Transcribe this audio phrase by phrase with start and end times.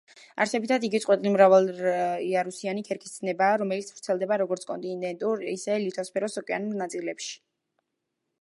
[0.43, 7.33] არსებითად იგი წყვეტილი მრავალიარუსიანი ქერქის ცნებაა, რომელიც ვრცელდება როგორც კონტინენტურ, ისე ლითოსფეროს ოკეანურ ნაწილებში.